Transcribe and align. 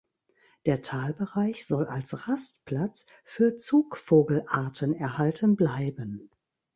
Der 0.65 0.81
Talbereich 0.81 1.67
soll 1.67 1.85
als 1.85 2.27
Rastplatz 2.27 3.05
für 3.23 3.59
Zugvogelarten 3.59 4.95
erhalten 4.95 5.55
bleiben. 5.55 6.31